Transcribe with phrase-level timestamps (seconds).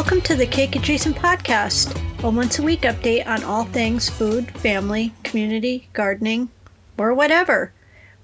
[0.00, 4.50] Welcome to the Cake Adjacent Podcast, a once a week update on all things food,
[4.52, 6.48] family, community, gardening,
[6.96, 7.74] or whatever.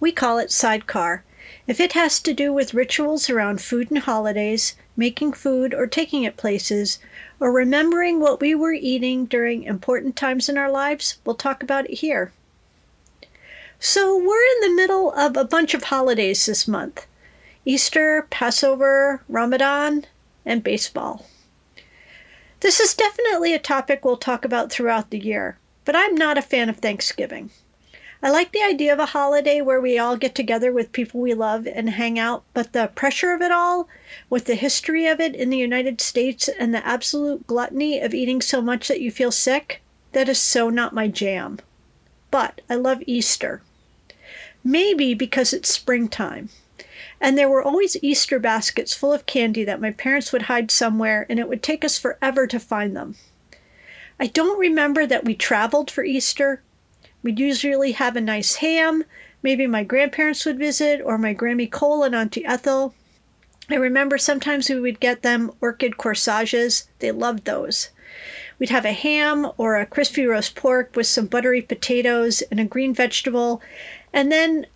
[0.01, 1.23] We call it Sidecar.
[1.67, 6.23] If it has to do with rituals around food and holidays, making food or taking
[6.23, 6.99] it places,
[7.39, 11.91] or remembering what we were eating during important times in our lives, we'll talk about
[11.91, 12.33] it here.
[13.79, 17.07] So, we're in the middle of a bunch of holidays this month
[17.67, 20.07] Easter, Passover, Ramadan,
[20.47, 21.27] and baseball.
[22.61, 26.43] This is definitely a topic we'll talk about throughout the year, but I'm not a
[26.43, 27.51] fan of Thanksgiving.
[28.23, 31.35] I like the idea of a holiday where we all get together with people we
[31.35, 33.89] love and hang out, but the pressure of it all,
[34.31, 38.41] with the history of it in the United States and the absolute gluttony of eating
[38.41, 39.83] so much that you feel sick,
[40.13, 41.59] that is so not my jam.
[42.31, 43.61] But I love Easter.
[44.65, 46.49] Maybe because it's springtime.
[47.21, 51.27] And there were always Easter baskets full of candy that my parents would hide somewhere,
[51.29, 53.17] and it would take us forever to find them.
[54.21, 56.63] I don't remember that we traveled for Easter.
[57.23, 59.05] We'd usually have a nice ham.
[59.43, 62.95] Maybe my grandparents would visit, or my Grammy Cole and Auntie Ethel.
[63.69, 66.89] I remember sometimes we would get them orchid corsages.
[67.01, 67.91] They loved those.
[68.59, 72.65] We'd have a ham or a crispy roast pork with some buttery potatoes and a
[72.65, 73.61] green vegetable.
[74.13, 74.67] And then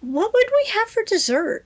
[0.00, 1.64] what would we have for dessert?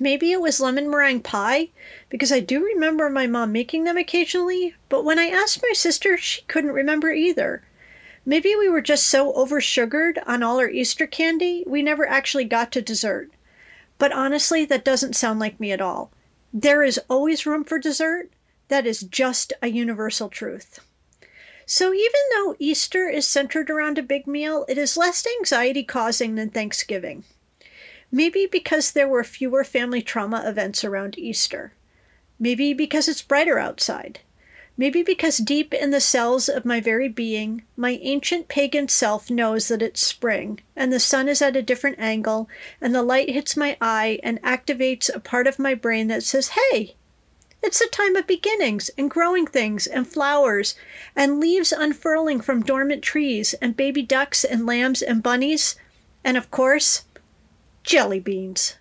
[0.00, 1.68] Maybe it was lemon meringue pie,
[2.08, 6.16] because I do remember my mom making them occasionally, but when I asked my sister,
[6.16, 7.62] she couldn't remember either.
[8.24, 12.72] Maybe we were just so oversugared on all our Easter candy, we never actually got
[12.72, 13.30] to dessert.
[13.98, 16.10] But honestly, that doesn't sound like me at all.
[16.52, 18.30] There is always room for dessert.
[18.68, 20.80] That is just a universal truth.
[21.66, 26.34] So, even though Easter is centered around a big meal, it is less anxiety causing
[26.34, 27.24] than Thanksgiving.
[28.12, 31.72] Maybe because there were fewer family trauma events around Easter.
[32.38, 34.20] Maybe because it's brighter outside.
[34.76, 39.68] Maybe because deep in the cells of my very being, my ancient pagan self knows
[39.68, 42.48] that it's spring, and the sun is at a different angle,
[42.80, 46.52] and the light hits my eye and activates a part of my brain that says,
[46.72, 46.94] Hey,
[47.62, 50.74] it's a time of beginnings and growing things and flowers
[51.14, 55.76] and leaves unfurling from dormant trees and baby ducks and lambs and bunnies.
[56.24, 57.04] And of course,
[57.82, 58.76] jelly beans.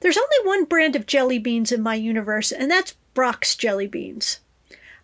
[0.00, 4.40] There's only one brand of jelly beans in my universe, and that's Brach's jelly beans.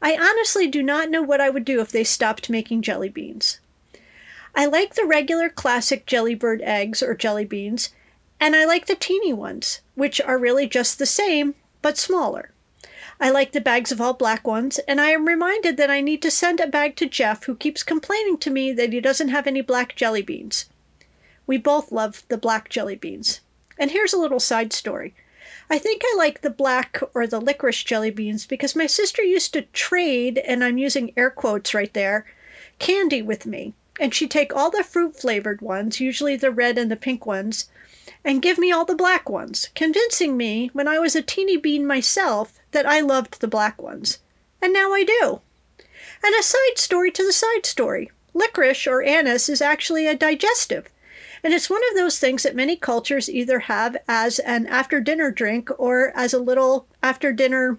[0.00, 3.58] I honestly do not know what I would do if they stopped making jelly beans.
[4.54, 7.90] I like the regular classic Jellybird eggs or jelly beans,
[8.40, 12.50] and I like the teeny ones, which are really just the same, but smaller.
[13.20, 16.22] I like the bags of all black ones, and I am reminded that I need
[16.22, 19.46] to send a bag to Jeff, who keeps complaining to me that he doesn't have
[19.46, 20.66] any black jelly beans.
[21.48, 23.41] We both love the black jelly beans.
[23.78, 25.14] And here's a little side story.
[25.70, 29.54] I think I like the black or the licorice jelly beans because my sister used
[29.54, 32.26] to trade, and I'm using air quotes right there,
[32.78, 33.72] candy with me.
[33.98, 37.70] And she'd take all the fruit flavored ones, usually the red and the pink ones,
[38.22, 41.87] and give me all the black ones, convincing me, when I was a teeny bean
[41.87, 44.19] myself, that I loved the black ones.
[44.60, 45.41] And now I do.
[46.22, 50.91] And a side story to the side story licorice or anise is actually a digestive.
[51.44, 55.31] And it's one of those things that many cultures either have as an after dinner
[55.31, 57.78] drink or as a little after dinner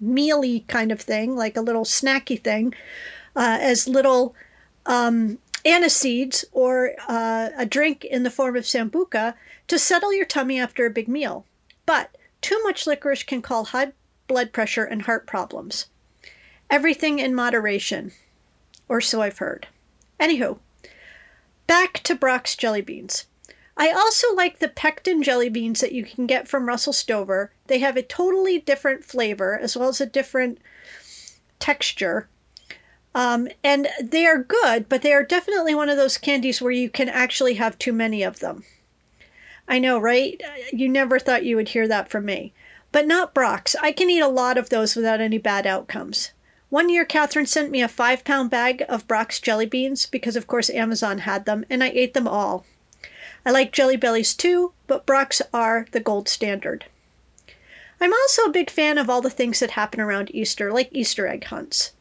[0.00, 2.74] mealy kind of thing, like a little snacky thing,
[3.36, 4.34] uh, as little
[4.86, 9.34] um, aniseeds or uh, a drink in the form of sambuca
[9.66, 11.44] to settle your tummy after a big meal.
[11.86, 13.92] But too much licorice can cause high
[14.26, 15.86] blood pressure and heart problems.
[16.70, 18.12] Everything in moderation,
[18.88, 19.66] or so I've heard.
[20.18, 20.58] Anywho,
[21.66, 23.26] Back to Brach's jelly beans.
[23.76, 27.52] I also like the pectin jelly beans that you can get from Russell Stover.
[27.66, 30.58] They have a totally different flavor as well as a different
[31.58, 32.28] texture.
[33.14, 36.90] Um, and they are good, but they are definitely one of those candies where you
[36.90, 38.64] can actually have too many of them.
[39.66, 40.40] I know, right?
[40.72, 42.52] You never thought you would hear that from me.
[42.92, 43.74] But not Brach's.
[43.80, 46.32] I can eat a lot of those without any bad outcomes.
[46.74, 50.48] One year, Catherine sent me a five pound bag of Brach's jelly beans because, of
[50.48, 52.66] course, Amazon had them, and I ate them all.
[53.46, 56.86] I like Jelly Bellies too, but Brach's are the gold standard.
[58.00, 61.28] I'm also a big fan of all the things that happen around Easter, like Easter
[61.28, 61.92] egg hunts.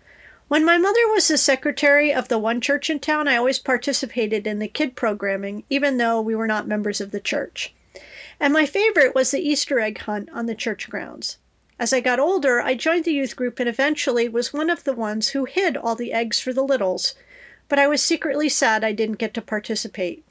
[0.48, 4.48] When my mother was the secretary of the one church in town, I always participated
[4.48, 7.76] in the kid programming, even though we were not members of the church.
[8.40, 11.38] And my favorite was the Easter egg hunt on the church grounds.
[11.84, 14.94] As I got older, I joined the youth group and eventually was one of the
[14.94, 17.14] ones who hid all the eggs for the littles,
[17.68, 20.24] but I was secretly sad I didn't get to participate.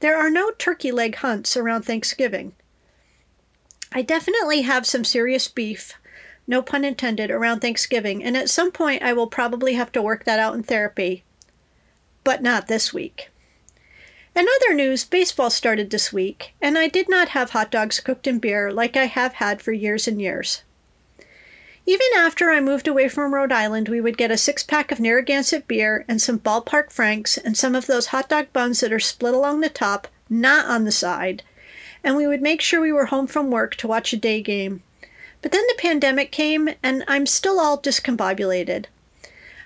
[0.00, 2.56] There are no turkey leg hunts around Thanksgiving.
[3.92, 5.94] I definitely have some serious beef
[6.48, 10.24] no pun intended, around Thanksgiving, and at some point I will probably have to work
[10.24, 11.22] that out in therapy,
[12.24, 13.30] but not this week.
[14.34, 18.26] In other news, baseball started this week, and I did not have hot dogs cooked
[18.26, 20.64] in beer like I have had for years and years.
[21.86, 25.00] Even after I moved away from Rhode Island, we would get a six pack of
[25.00, 29.00] Narragansett beer and some ballpark franks and some of those hot dog buns that are
[29.00, 31.42] split along the top, not on the side,
[32.04, 34.82] and we would make sure we were home from work to watch a day game.
[35.40, 38.84] But then the pandemic came, and I'm still all discombobulated.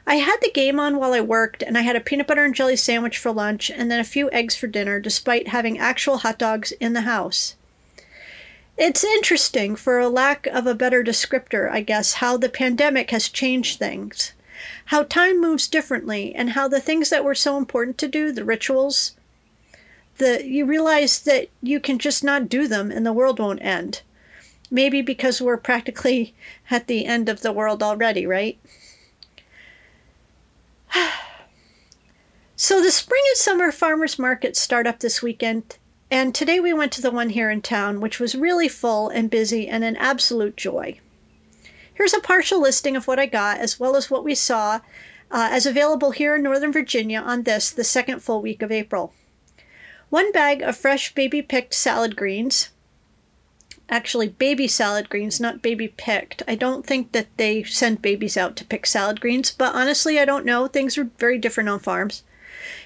[0.06, 2.54] I had the game on while I worked, and I had a peanut butter and
[2.54, 6.38] jelly sandwich for lunch and then a few eggs for dinner, despite having actual hot
[6.38, 7.56] dogs in the house.
[8.76, 13.28] It's interesting, for a lack of a better descriptor, I guess, how the pandemic has
[13.28, 14.32] changed things.
[14.86, 18.44] How time moves differently, and how the things that were so important to do, the
[18.44, 19.12] rituals,
[20.18, 24.02] the you realize that you can just not do them and the world won't end.
[24.70, 26.34] Maybe because we're practically
[26.70, 28.58] at the end of the world already, right?
[32.56, 35.78] so the spring and summer farmers markets start up this weekend,
[36.14, 39.28] and today we went to the one here in town, which was really full and
[39.28, 40.96] busy and an absolute joy.
[41.92, 44.76] Here's a partial listing of what I got, as well as what we saw,
[45.32, 49.12] uh, as available here in Northern Virginia on this, the second full week of April.
[50.08, 52.68] One bag of fresh baby picked salad greens,
[53.88, 56.44] actually baby salad greens, not baby picked.
[56.46, 60.26] I don't think that they send babies out to pick salad greens, but honestly, I
[60.26, 60.68] don't know.
[60.68, 62.22] Things are very different on farms.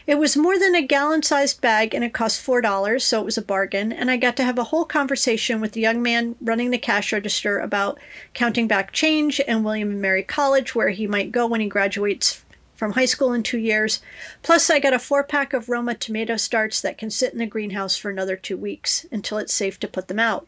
[0.07, 3.39] It was more than a gallon sized bag and it cost $4, so it was
[3.39, 3.93] a bargain.
[3.93, 7.13] And I got to have a whole conversation with the young man running the cash
[7.13, 7.99] register about
[8.35, 12.45] counting back change and William and Mary College, where he might go when he graduates
[12.75, 14.01] from high school in two years.
[14.43, 17.47] Plus, I got a four pack of Roma tomato starts that can sit in the
[17.47, 20.47] greenhouse for another two weeks until it's safe to put them out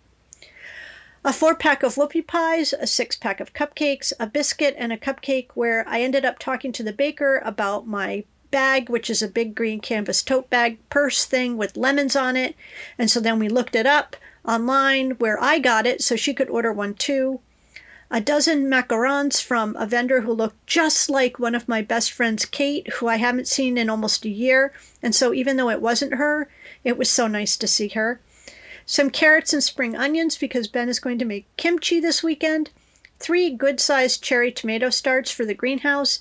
[1.25, 4.97] a four pack of whoopie pies, a six pack of cupcakes, a biscuit, and a
[4.97, 5.49] cupcake.
[5.55, 9.55] Where I ended up talking to the baker about my bag, which is a big
[9.55, 12.57] green canvas tote bag purse thing with lemons on it.
[12.99, 16.51] And so then we looked it up online where I got it so she could
[16.51, 17.41] order one too.
[18.11, 22.45] A dozen macarons from a vendor who looked just like one of my best friends,
[22.45, 24.73] Kate, who I haven't seen in almost a year.
[25.03, 26.49] And so even though it wasn't her,
[26.83, 28.21] it was so nice to see her
[28.91, 32.71] some carrots and spring onions because Ben is going to make kimchi this weekend,
[33.21, 36.19] three good sized cherry tomato starts for the greenhouse,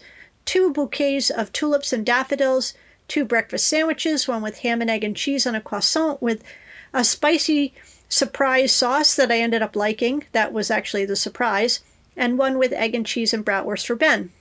[0.49, 2.73] two bouquets of tulips and daffodils,
[3.07, 6.43] two breakfast sandwiches, one with ham and egg and cheese on a croissant with
[6.91, 7.71] a spicy
[8.09, 10.23] surprise sauce that I ended up liking.
[10.31, 11.81] That was actually the surprise.
[12.17, 14.31] And one with egg and cheese and bratwurst for Ben.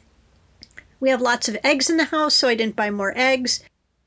[0.99, 3.63] We have lots of eggs in the house, so I didn't buy more eggs.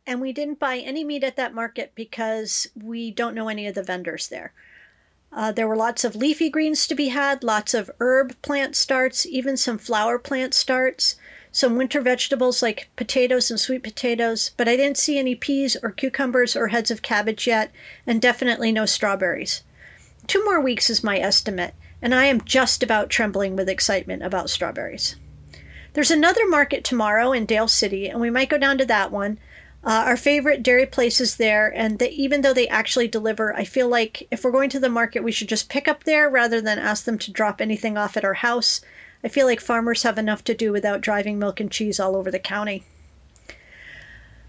[0.07, 3.75] And we didn't buy any meat at that market because we don't know any of
[3.75, 4.53] the vendors there.
[5.31, 9.23] Uh, there were lots of leafy greens to be had, lots of herb plant starts,
[9.27, 11.15] even some flower plant starts,
[11.51, 15.91] some winter vegetables like potatoes and sweet potatoes, but I didn't see any peas or
[15.91, 17.71] cucumbers or heads of cabbage yet,
[18.07, 19.63] and definitely no strawberries.
[20.27, 24.49] Two more weeks is my estimate, and I am just about trembling with excitement about
[24.49, 25.17] strawberries.
[25.93, 29.37] There's another market tomorrow in Dale City, and we might go down to that one.
[29.83, 33.89] Uh, our favorite dairy places there, and they, even though they actually deliver, I feel
[33.89, 36.79] like if we're going to the market, we should just pick up there rather than
[36.79, 38.81] ask them to drop anything off at our house.
[39.23, 42.31] I feel like farmers have enough to do without driving milk and cheese all over
[42.31, 42.83] the county.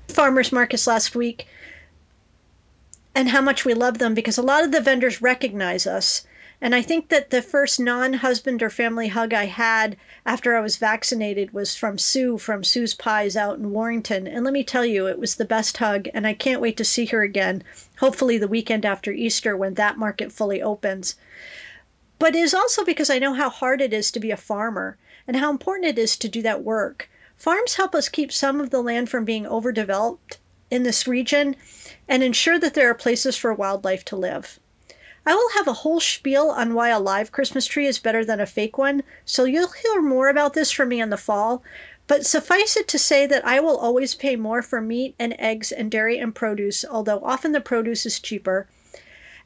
[0.08, 1.46] Farmers markets last week,
[3.14, 6.26] and how much we love them because a lot of the vendors recognize us
[6.64, 10.60] and I think that the first non husband or family hug I had after I
[10.60, 14.28] was vaccinated was from Sue from Sue's Pies out in Warrenton.
[14.28, 16.84] And let me tell you, it was the best hug, and I can't wait to
[16.84, 17.64] see her again,
[17.98, 21.16] hopefully the weekend after Easter when that market fully opens.
[22.22, 24.96] But it is also because I know how hard it is to be a farmer
[25.26, 27.10] and how important it is to do that work.
[27.36, 30.38] Farms help us keep some of the land from being overdeveloped
[30.70, 31.56] in this region
[32.06, 34.60] and ensure that there are places for wildlife to live.
[35.26, 38.40] I will have a whole spiel on why a live Christmas tree is better than
[38.40, 41.64] a fake one, so you'll hear more about this from me in the fall.
[42.06, 45.72] But suffice it to say that I will always pay more for meat and eggs
[45.72, 48.68] and dairy and produce, although often the produce is cheaper,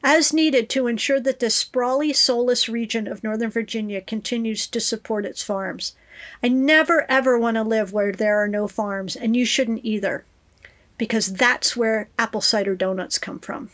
[0.03, 5.25] as needed to ensure that this sprawly, soulless region of Northern Virginia continues to support
[5.25, 5.95] its farms.
[6.41, 10.25] I never ever want to live where there are no farms, and you shouldn't either,
[10.97, 13.69] because that's where apple cider donuts come from.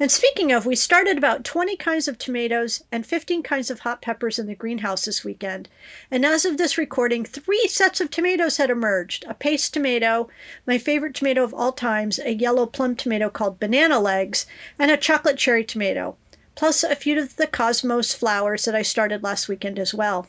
[0.00, 4.00] And speaking of, we started about 20 kinds of tomatoes and 15 kinds of hot
[4.02, 5.68] peppers in the greenhouse this weekend.
[6.10, 10.28] And as of this recording, three sets of tomatoes had emerged a paste tomato,
[10.66, 14.46] my favorite tomato of all times, a yellow plum tomato called banana legs,
[14.78, 16.16] and a chocolate cherry tomato.
[16.54, 20.26] plus a few of the cosmos flowers that I started last weekend as well.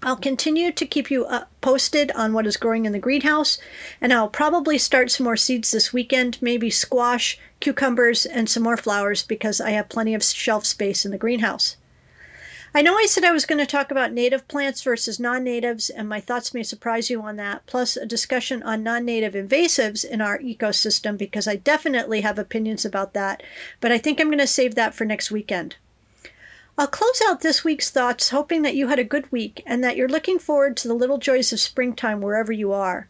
[0.00, 3.58] I'll continue to keep you uh, posted on what is growing in the greenhouse,
[4.00, 8.76] and I'll probably start some more seeds this weekend, maybe squash, cucumbers, and some more
[8.76, 11.76] flowers because I have plenty of shelf space in the greenhouse.
[12.74, 15.90] I know I said I was going to talk about native plants versus non natives,
[15.90, 20.04] and my thoughts may surprise you on that, plus a discussion on non native invasives
[20.04, 23.42] in our ecosystem because I definitely have opinions about that,
[23.80, 25.74] but I think I'm going to save that for next weekend.
[26.80, 29.96] I'll close out this week's thoughts hoping that you had a good week and that
[29.96, 33.08] you're looking forward to the little joys of springtime wherever you are.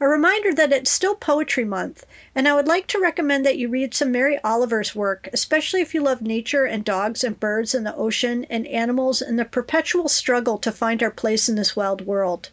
[0.00, 2.04] A reminder that it's still Poetry Month,
[2.34, 5.94] and I would like to recommend that you read some Mary Oliver's work, especially if
[5.94, 10.08] you love nature and dogs and birds and the ocean and animals and the perpetual
[10.08, 12.50] struggle to find our place in this wild world.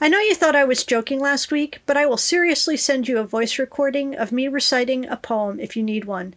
[0.00, 3.18] I know you thought I was joking last week, but I will seriously send you
[3.18, 6.34] a voice recording of me reciting a poem if you need one.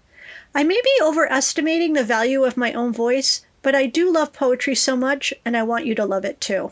[0.53, 4.75] I may be overestimating the value of my own voice, but I do love poetry
[4.75, 6.71] so much, and I want you to love it too.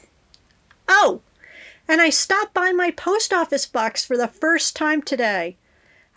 [0.87, 1.21] Oh,
[1.87, 5.55] and I stopped by my post office box for the first time today.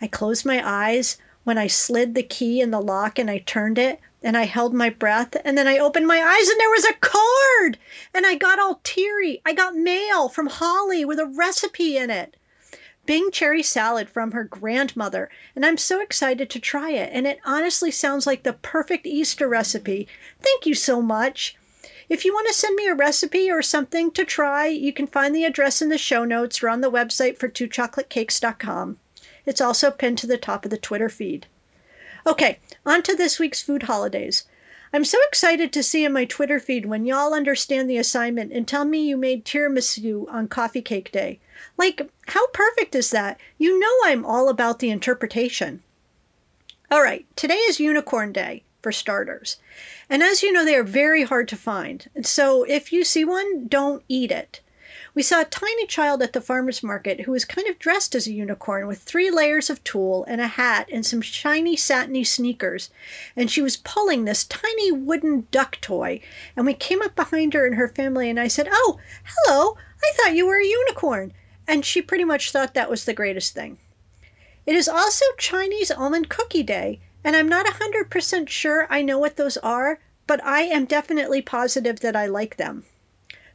[0.01, 3.77] I closed my eyes when I slid the key in the lock and I turned
[3.77, 6.85] it, and I held my breath, and then I opened my eyes and there was
[6.85, 7.77] a card!
[8.13, 9.41] And I got all teary.
[9.45, 12.35] I got mail from Holly with a recipe in it.
[13.05, 17.09] Bing cherry salad from her grandmother, and I'm so excited to try it.
[17.11, 20.07] And it honestly sounds like the perfect Easter recipe.
[20.41, 21.57] Thank you so much.
[22.07, 25.35] If you want to send me a recipe or something to try, you can find
[25.35, 28.97] the address in the show notes or on the website for twochocolatecakes.com.
[29.45, 31.47] It's also pinned to the top of the Twitter feed.
[32.25, 34.45] Okay, on to this week's food holidays.
[34.95, 38.67] I'm so excited to see in my Twitter feed when y'all understand the assignment and
[38.67, 41.39] tell me you made tiramisu on coffee cake day.
[41.77, 43.39] Like, how perfect is that?
[43.57, 45.81] You know I'm all about the interpretation.
[46.91, 49.57] All right, today is Unicorn Day, for starters.
[50.11, 52.07] And as you know, they are very hard to find.
[52.21, 54.61] So if you see one, don't eat it.
[55.15, 58.25] We saw a tiny child at the farmer's market who was kind of dressed as
[58.25, 62.89] a unicorn with three layers of tulle and a hat and some shiny satiny sneakers.
[63.35, 66.21] And she was pulling this tiny wooden duck toy.
[66.55, 70.11] And we came up behind her and her family, and I said, Oh, hello, I
[70.15, 71.33] thought you were a unicorn
[71.67, 73.77] and she pretty much thought that was the greatest thing.
[74.65, 79.37] It is also Chinese Almond Cookie Day, and I'm not 100% sure I know what
[79.37, 82.85] those are, but I am definitely positive that I like them.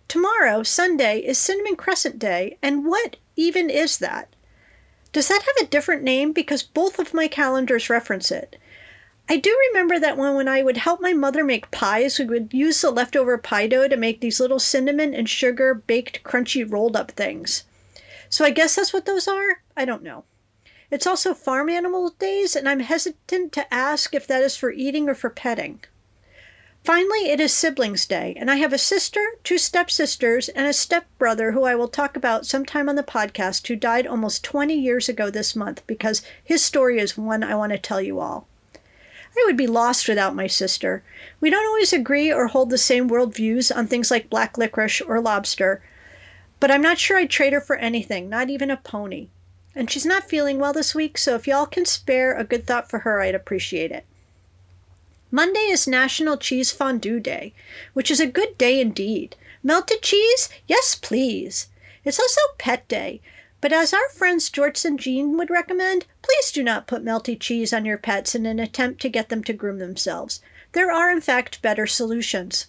[0.09, 4.35] Tomorrow, Sunday, is Cinnamon Crescent Day, and what even is that?
[5.13, 6.33] Does that have a different name?
[6.33, 8.57] Because both of my calendars reference it.
[9.29, 12.55] I do remember that when, when I would help my mother make pies, we would
[12.55, 16.97] use the leftover pie dough to make these little cinnamon and sugar baked crunchy rolled
[16.97, 17.65] up things.
[18.31, 19.63] So I guess that's what those are.
[19.77, 20.25] I don't know.
[20.91, 25.07] It's also farm animal days, and I'm hesitant to ask if that is for eating
[25.07, 25.85] or for petting.
[26.85, 31.53] Finally, it is siblings day, and I have a sister, two stepsisters, and a stepbrother
[31.53, 35.29] who I will talk about sometime on the podcast who died almost 20 years ago
[35.29, 38.49] this month because his story is one I want to tell you all.
[39.37, 41.05] I would be lost without my sister.
[41.41, 45.01] We don't always agree or hold the same world views on things like black licorice
[45.01, 45.83] or lobster,
[46.59, 49.29] but I'm not sure I'd trade her for anything, not even a pony.
[49.77, 52.91] And she's not feeling well this week, so if y'all can spare a good thought
[52.91, 54.07] for her, I'd appreciate it.
[55.31, 57.53] Monday is National Cheese Fondue Day,
[57.93, 59.37] which is a good day indeed.
[59.63, 60.49] Melted cheese?
[60.67, 61.69] Yes, please.
[62.03, 63.21] It's also Pet Day,
[63.61, 67.75] but as our friends George and Jean would recommend, please do not put melty cheese
[67.75, 70.41] on your pets in an attempt to get them to groom themselves.
[70.73, 72.69] There are, in fact, better solutions.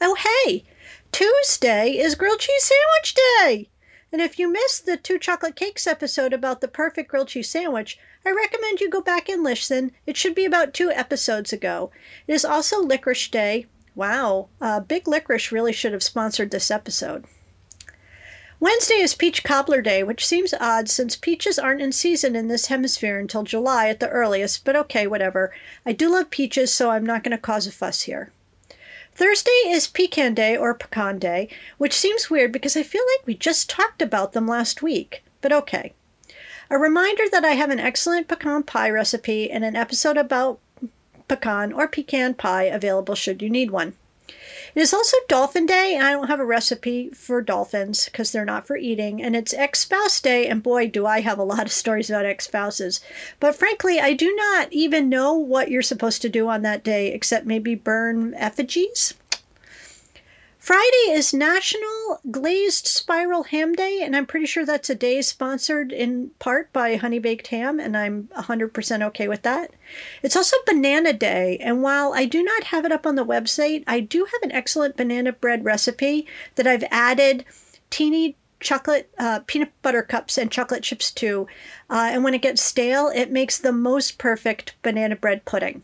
[0.00, 0.64] Oh, hey!
[1.12, 3.68] Tuesday is grilled cheese sandwich day.
[4.16, 7.98] And if you missed the two chocolate cakes episode about the perfect grilled cheese sandwich,
[8.24, 9.92] I recommend you go back and listen.
[10.06, 11.90] It should be about two episodes ago.
[12.26, 13.66] It is also licorice day.
[13.94, 17.26] Wow, uh, Big Licorice really should have sponsored this episode.
[18.58, 22.68] Wednesday is Peach Cobbler Day, which seems odd since peaches aren't in season in this
[22.68, 25.52] hemisphere until July at the earliest, but okay, whatever.
[25.84, 28.32] I do love peaches, so I'm not going to cause a fuss here.
[29.16, 33.34] Thursday is Pecan Day or Pecan Day, which seems weird because I feel like we
[33.34, 35.94] just talked about them last week, but okay.
[36.68, 40.58] A reminder that I have an excellent pecan pie recipe and an episode about
[41.28, 43.94] pecan or pecan pie available should you need one.
[44.74, 48.66] It is also Dolphin Day, I don't have a recipe for dolphins because they're not
[48.66, 49.22] for eating.
[49.22, 52.26] And it's ex spouse day, and boy, do I have a lot of stories about
[52.26, 53.00] ex spouses.
[53.40, 57.12] But frankly, I do not even know what you're supposed to do on that day
[57.12, 59.14] except maybe burn effigies.
[60.66, 65.92] Friday is National Glazed Spiral Ham Day, and I'm pretty sure that's a day sponsored
[65.92, 69.70] in part by Honey Baked Ham, and I'm 100% okay with that.
[70.24, 73.84] It's also Banana Day, and while I do not have it up on the website,
[73.86, 77.44] I do have an excellent banana bread recipe that I've added
[77.90, 81.46] teeny chocolate uh, peanut butter cups and chocolate chips to.
[81.88, 85.82] Uh, and when it gets stale, it makes the most perfect banana bread pudding.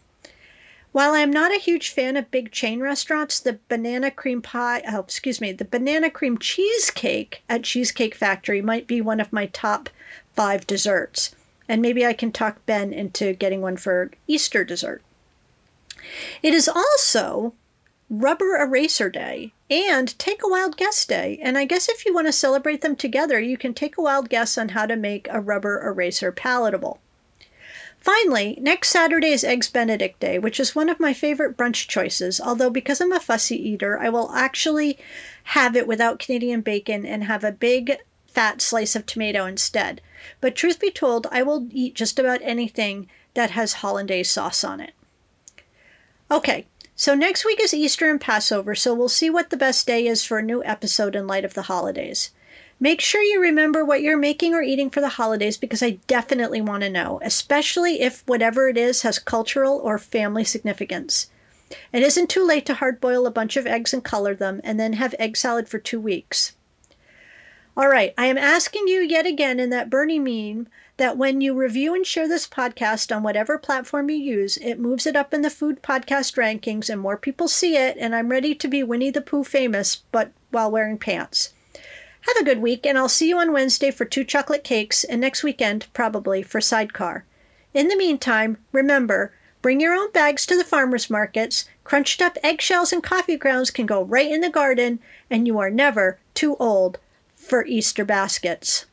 [0.93, 5.01] While I'm not a huge fan of big chain restaurants, the banana cream pie, oh,
[5.01, 9.89] excuse me, the banana cream cheesecake at Cheesecake Factory might be one of my top
[10.37, 11.35] five desserts.
[11.67, 15.03] And maybe I can talk Ben into getting one for Easter dessert.
[16.43, 17.55] It is also
[18.11, 21.39] Rubber Eraser Day and Take a Wild Guess Day.
[21.43, 24.29] And I guess if you want to celebrate them together, you can take a wild
[24.29, 27.01] guess on how to make a rubber eraser palatable.
[28.03, 32.41] Finally, next Saturday is Eggs Benedict Day, which is one of my favorite brunch choices,
[32.41, 34.99] although because I'm a fussy eater, I will actually
[35.45, 40.01] have it without Canadian bacon and have a big fat slice of tomato instead.
[40.41, 44.81] But truth be told, I will eat just about anything that has hollandaise sauce on
[44.81, 44.95] it.
[46.29, 46.67] Okay,
[46.97, 50.25] so next week is Easter and Passover, so we'll see what the best day is
[50.25, 52.31] for a new episode in light of the holidays.
[52.83, 56.61] Make sure you remember what you're making or eating for the holidays because I definitely
[56.61, 61.31] want to know, especially if whatever it is has cultural or family significance.
[61.93, 64.81] It isn't too late to hard boil a bunch of eggs and color them and
[64.81, 66.57] then have egg salad for two weeks.
[67.77, 71.55] All right, I am asking you yet again in that Bernie meme that when you
[71.55, 75.43] review and share this podcast on whatever platform you use, it moves it up in
[75.43, 79.13] the food podcast rankings and more people see it, and I'm ready to be Winnie
[79.13, 81.55] the Pooh famous, but while wearing pants.
[82.23, 85.21] Have a good week, and I'll see you on Wednesday for two chocolate cakes, and
[85.21, 87.25] next weekend, probably, for Sidecar.
[87.75, 91.69] In the meantime, remember bring your own bags to the farmers markets.
[91.85, 94.99] Crunched up eggshells and coffee grounds can go right in the garden,
[95.31, 96.99] and you are never too old
[97.35, 98.87] for Easter baskets.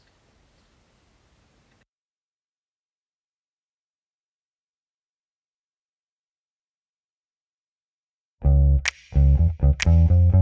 [9.62, 10.39] Thank you.